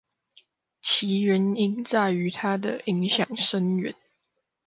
[0.81, 3.93] 其原因在於它的影響深遠